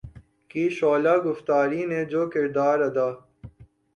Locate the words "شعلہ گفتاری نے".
0.69-2.03